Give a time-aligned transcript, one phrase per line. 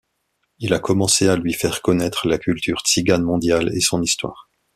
[0.57, 4.49] Il a commencé à lui faire connaître la culture tzigane mondiale et son histoire.